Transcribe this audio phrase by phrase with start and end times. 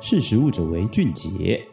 [0.00, 1.66] 识食物者为俊杰。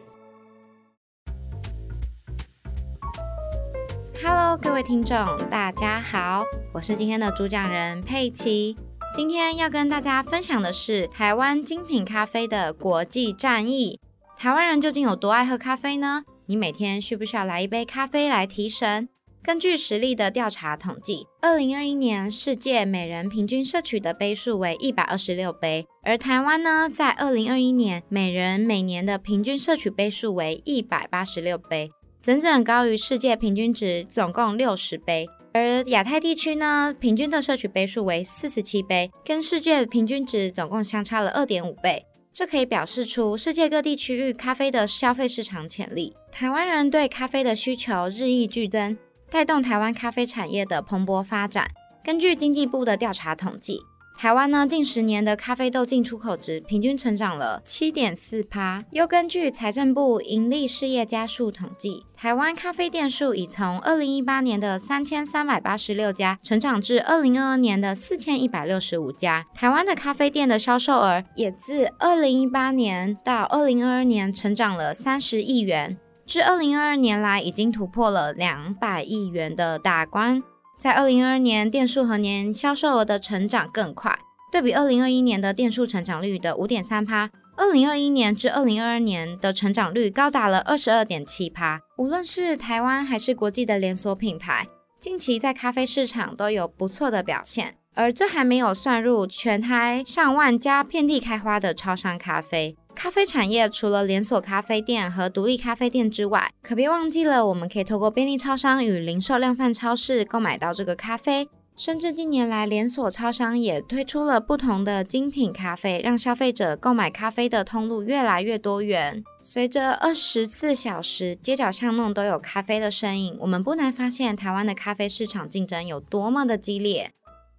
[4.20, 5.16] Hello，各位听众，
[5.48, 8.76] 大家好，我是今天的主讲人佩奇。
[9.14, 14.00] 今天要跟大家分享的是台湾精品咖啡的国际战役。
[14.36, 16.24] 台湾人究竟有多爱喝咖啡呢？
[16.46, 19.08] 你每天需不需要来一杯咖啡来提神？
[19.46, 31.88] 根据实力的调查统计，二零二一年世界每人平均摄取的杯数为一百二十六杯，而台湾呢，在二零二一年每人每年的平均摄取杯数为一百八十六杯，
[32.20, 35.28] 整整高于世界平均值总共六十杯。
[35.52, 42.04] 而亚太地区呢，平均的摄取杯数为四十七杯，跟世界平均值总共相差了二点五倍。
[42.32, 46.14] 这可以表示出世界各地区域咖啡的消费市场潜力。
[46.32, 48.98] 台湾人对咖啡的需求日益剧增。
[49.30, 51.68] 带动台湾咖啡产业的蓬勃发展。
[52.04, 53.80] 根据经济部的调查统计，
[54.16, 58.82] 台湾呢近十年的咖啡豆进出口值平均成长了七点四趴。
[58.92, 69.44] 又根据财政部营利事业家数统计，台湾咖啡店数已从二零一八年的三千三百八十六家成长至二零二二年的四千一百六十五家。
[69.52, 75.98] 台湾的咖啡店的销售额也自二零一八年到二零二二年成长了三十亿元。
[76.26, 80.42] 至二零二二年来，已经突破了两百亿元的大关。
[80.76, 84.18] 在二零二二年，店数和年销售额的成长更快，
[84.50, 91.80] 对比二零二一年的店数成长率的五点三趴，二零二一年至二零二二年的成长率高达了二十二点七趴。
[91.96, 94.66] 无论是台湾还是国际的连锁品牌，
[94.98, 97.76] 近期在咖啡市场都有不错的表现。
[97.94, 102.76] 而这还没有算入全台上万家遍地开花的超商咖啡。
[102.96, 111.46] 咖啡产业除了连锁咖啡店和独立咖啡店之外，可别忘记了，我们可以透过便利超商与零售量贩超市购买到这个咖啡。
[111.76, 119.22] 甚至近年来，连锁超商也推出了不同的精品咖啡，让消费者购买咖啡的通路越来越多元。
[119.38, 127.12] 随着二十四小时街角巷弄都有咖啡的身影，我们不难发现台湾的咖啡市场竞争有多么的激烈。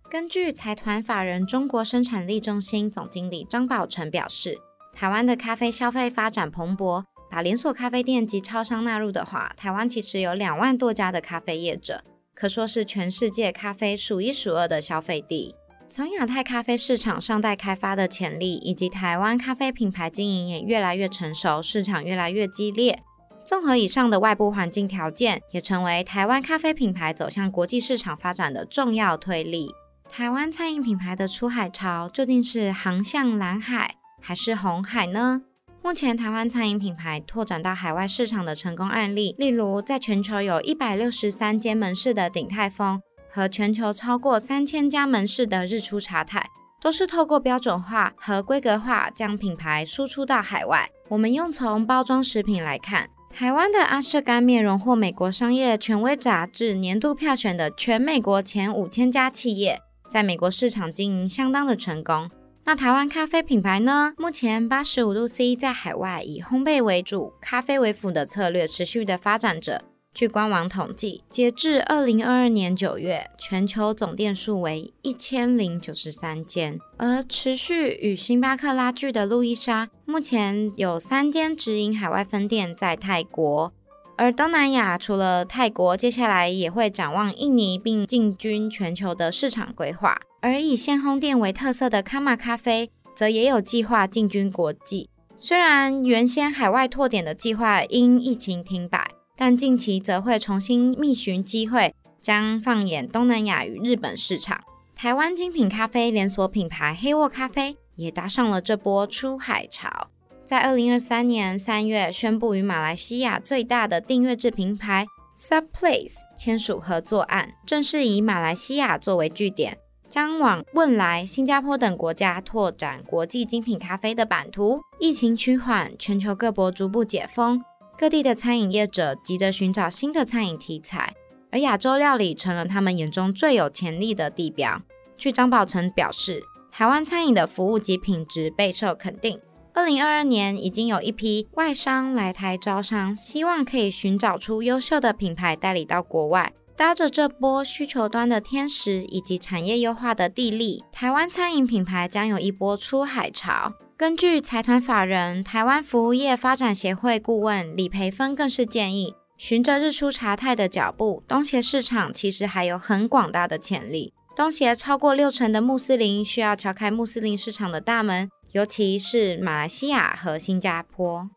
[0.10, 4.58] 根据财团法人中国生产力中心总经理张宝成表示，
[5.00, 12.04] 台湾的咖啡消费发展蓬勃，把连锁咖啡店及超商纳入的话，台湾其实有两万多家的咖啡业者，
[12.34, 15.54] 可说是全世界咖啡数一数二的消费地。
[15.88, 23.04] 从亚太咖啡市场尚待开发的潜力，以及台湾咖啡品牌经营也越来越成熟，市场越来越激烈。
[23.46, 29.70] 综合以上的外部环境条件，也成为台湾咖啡品牌走向国际市场发展的重要推力。
[30.10, 33.97] 台湾餐饮品牌的出海潮究竟是航向蓝海，
[34.28, 35.42] 还是红海呢？
[35.82, 43.02] 目前台湾餐饮品牌拓展到海外市场的成功案例，例如在全球有一百六十三间门市的鼎泰丰，
[43.32, 46.46] 和全球超过三千家门市的日出茶太，
[46.82, 50.90] 都是透过标准化和规格化将品牌输出到海外。
[51.08, 59.80] 我们用从包装食品来看，台湾的阿舍干面荣获美国商业权威杂志年度票选的全美国前五千家企业，
[60.12, 62.30] 在美国市场经营相当的成功。
[62.68, 64.14] 那台湾咖啡品牌呢？
[64.18, 69.86] 目前八十五度 C 在海外以烘焙为主、咖啡为辅的策略持续的发展着。
[70.14, 76.78] 据官网统计，截至二零二二年九月，全球总店数为一千零九十三间。
[76.98, 83.72] 而持续与星巴克拉锯的路易莎，目前有三间直营海外分店在泰国。
[84.18, 90.20] 而东南亚除了泰国，接下来也会展望印尼，并进军全球的市场规划。
[90.48, 95.10] 而以鲜烘店为特色的康玛咖啡，则也有计划进军国际。
[95.36, 104.64] 虽然原先海外拓点的计划因疫情停摆，但近期则会重新觅寻机会，将放眼东南亚与日本市场。
[104.96, 110.08] 台湾精品咖啡连锁品牌黑沃咖啡也搭上了这波出海潮，
[110.46, 115.06] 在二零二三年三月宣布与马来西亚最大的订阅制品牌
[115.38, 119.78] Subplace 签署合作案，正式以马来西亚作为据点。
[120.10, 124.82] 将往汶莱、新加坡等国家拓展国际精品咖啡的版图。
[125.00, 127.64] 疫情趋缓，全球各国逐步解封，
[127.98, 131.14] 各地的餐饮业者急着寻找新的餐饮题材，
[131.52, 134.82] 而亚洲料理成了他们眼中最有潜力的地标。
[135.18, 139.40] 据张宝成表示，台湾餐饮的服务及品质备受肯定。
[139.74, 146.52] 二零二二年已经有一批外商来台招商，希望可以寻找出优秀的品牌代理到国外。
[146.78, 153.74] 搭着这波需求端的天时以及产业优化的地利，台湾餐饮品牌将有一波出海潮。
[153.98, 164.14] 根据财团法人台湾服务业发展协会顾问李培芬更是建议，循着日出茶太的脚步，东协市场其实还有很广大的潜力。
[164.36, 171.28] 东协超过六成的穆斯林需要敲开穆斯林市场的大门，尤其是马来西亚和新加坡。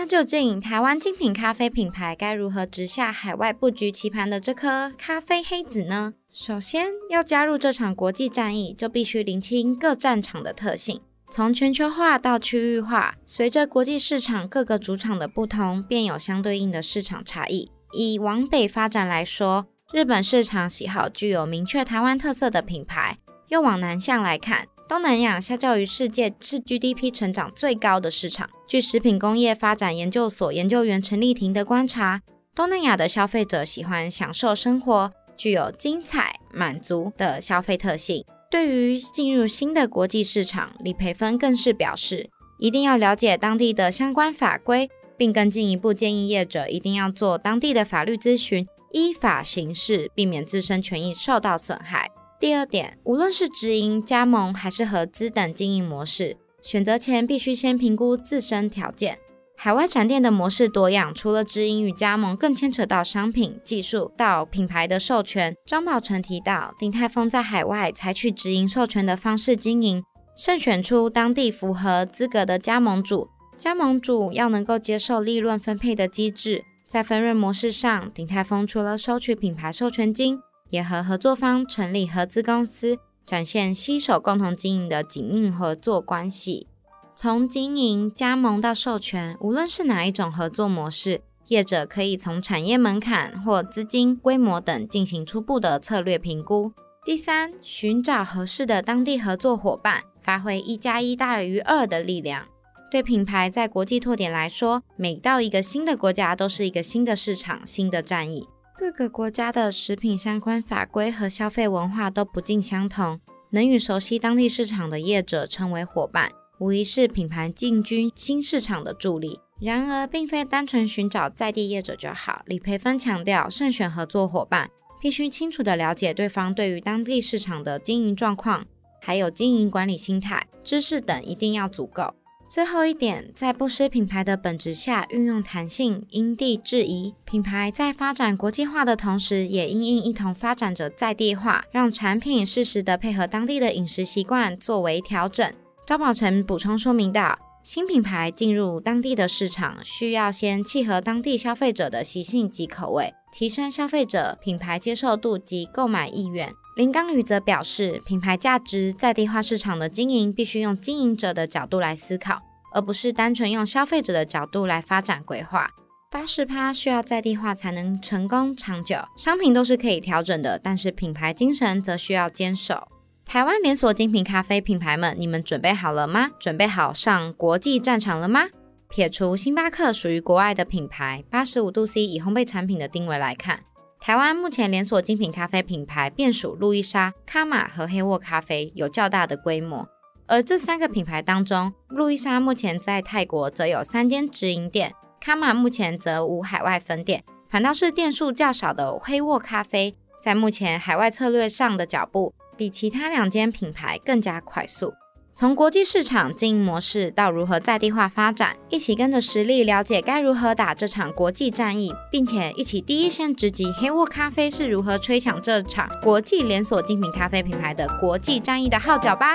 [0.00, 6.14] 那究竟台湾精品咖啡品牌该如何直下海外布局棋盘的这颗咖啡黑子呢？
[6.32, 11.02] 首先要加入这场国际战役，就必须厘清各战场的特性。
[11.30, 17.70] 从全球化到区域化，随着国际市场各个主场的不同，便有相对应的市场差异。
[17.92, 23.16] 以往北发展来说，日本市场喜好具有明确台湾特色的品牌；
[23.48, 28.50] 又往南向来看，东南亚相较于世界是 GDP 成长最高的市场。
[28.66, 32.20] 据食品工业发展研究所研究员陈丽婷的观察，
[32.56, 38.24] 东南亚的消费者喜欢享受生活，具有精彩满足的消费特性。
[38.50, 42.28] 对于进入新的国际市场，李培芬更是表示，
[42.58, 52.10] 一定要了解当地的相关法规，并更进一步建议业者一定要做当地的法律咨询，依法行事，避免自身权益受到损害。
[52.40, 59.18] 第二点，无论是直营、加盟还是合资等经营模式，选择前必须先评估自身条件。
[59.58, 65.54] 海外展店的模式多样，除了直营与加盟，更牵扯到商品、技术到品牌的授权。
[65.66, 70.02] 张宝成提到，鼎泰丰在海外采取直营授权的方式经营，
[70.34, 73.28] 慎选出当地符合资格的加盟主。
[73.54, 76.64] 加盟主要能够接受利润分配的机制。
[76.88, 80.38] 在分润模式上，鼎泰丰除了收取品牌授权金，
[80.70, 86.66] 也和合作方成立合资公司，展现携手共同经营的紧密合作关系。
[87.14, 96.72] 从经营、加盟到授权，无论是哪一种合作模式，业者可以从产业门槛或资金规模等进行初步的策略评估。
[97.04, 102.46] 第三，寻找合适的当地合作伙伴，发挥一加一大于二的力量。
[102.90, 108.48] 对品牌在国际拓点来说，每到一个新的国家，都是一个新的市场、新的战役。
[108.80, 119.38] 各个国家的食品相关法规和消费文化都不尽相同，能与熟悉当地市场的业者成为伙伴，无疑是品牌进军新市场的助力。
[119.60, 122.40] 然而，并非单纯寻找在地业者就好。
[122.46, 128.64] 李培芬强调，慎选合作伙伴，必须清楚地了解对方对于当地市场的经营状况，
[129.02, 132.14] 还有经营管理心态、知识等一定要足够。
[132.50, 137.14] 最后一点，在不失品牌的本质下，运用弹性，因地制宜。
[137.24, 145.48] 品牌在发展国际化的同时，也因应一同发展着在地化，让产品适时的配合当地的饮食习惯作为调整。
[145.86, 156.52] 张宝成补充说明道，新品牌进入当地的市场，需要先契合当地消费者的习性及口味，提升消费者品牌接受度及购买意愿。
[156.80, 162.40] 林刚宇则表示，品牌价值在地化市场的经营，必须用经营者的角度来思考，
[162.72, 165.68] 而不是单纯用消费者的角度来发展规划。
[166.10, 168.96] 八十趴需要在地化才能成功长久。
[169.14, 172.88] 商品都是可以调整的，但是品牌精神则需要坚守。
[173.26, 176.30] 台湾连锁精品咖啡品牌们，你们准备好了吗？
[176.40, 178.46] 准备好上国际战场了吗？
[178.88, 183.60] 撇除星巴克属于国外的品牌，八十五度 C 以烘焙产品的定位来看。
[184.00, 189.86] 台湾目前连锁精品咖啡品牌便属路易莎、卡玛和黑沃咖啡，有较大的规模。
[190.26, 204.94] 而这三个品牌当中，路易莎目前在泰国则有三间直营店，卡玛目前则无海外分店，反倒是店数较少的黑沃咖啡，在目前海外策略上的脚步，比其他两间品牌更加快速。
[205.40, 219.34] 从国际市场经营模式到如何在地化发展，一起跟着实力了解该如何打这场国际战役，并且一起第一线直击黑沃咖啡是如何吹响这场国际连锁精品咖啡品牌的国际战役的号角吧。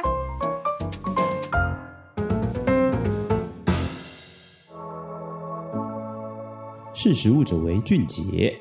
[6.93, 8.55] 识食物者为俊杰。